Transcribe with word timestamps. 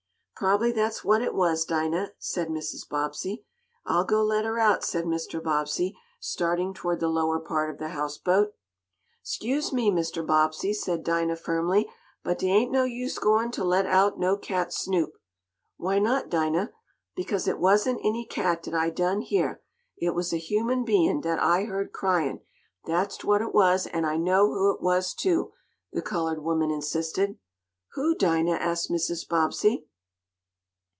"Probably 0.35 0.71
that's 0.71 1.03
what 1.05 1.21
it 1.21 1.35
was, 1.35 1.65
Dinah," 1.65 2.13
said 2.17 2.47
Mrs. 2.47 2.89
Bobbsey. 2.89 3.45
"I'll 3.85 4.03
go 4.05 4.23
let 4.23 4.43
her 4.43 4.57
out," 4.57 4.83
said 4.83 5.05
Mr. 5.05 5.39
Bobbsey, 5.39 5.95
starting 6.19 6.73
toward 6.73 6.99
the 6.99 7.09
lower 7.09 7.39
part 7.39 7.69
of 7.69 7.77
the 7.77 7.89
houseboat. 7.89 8.55
"'Scuse 9.21 9.71
me, 9.71 9.91
Mr. 9.91 10.25
Bobbsey," 10.25 10.73
said 10.73 11.03
Dinah 11.03 11.35
firmly, 11.35 11.87
"but 12.23 12.39
dey 12.39 12.47
ain't 12.49 12.71
no 12.71 12.85
use 12.85 13.17
yo' 13.17 13.21
going 13.21 13.51
t' 13.51 13.61
let 13.61 13.85
out 13.85 14.17
no 14.17 14.35
cat 14.35 14.73
Snoop." 14.73 15.11
"Why 15.77 15.99
not, 15.99 16.27
Dinah?" 16.29 16.71
"Because 17.15 17.47
it 17.47 17.59
wasn't 17.59 17.99
any 18.03 18.25
cat 18.25 18.63
dat 18.63 18.73
I 18.73 18.89
done 18.89 19.21
heah. 19.21 19.59
It 19.95 20.15
was 20.15 20.33
a 20.33 20.37
human 20.37 20.83
bein' 20.83 21.21
dat 21.21 21.37
I 21.37 21.65
heard 21.65 21.93
cryin', 21.93 22.41
dat's 22.87 23.23
what 23.23 23.43
it 23.43 23.53
was, 23.53 23.85
an' 23.85 24.05
I 24.05 24.17
know 24.17 24.47
who 24.47 24.71
it 24.71 24.81
was, 24.81 25.13
too," 25.13 25.51
the 25.93 26.01
colored 26.01 26.41
woman 26.43 26.71
insisted. 26.71 27.37
"Who, 27.93 28.15
Dinah?" 28.15 28.53
asked 28.55 28.89
Mrs. 28.89 29.29
Bobbsey. 29.29 29.85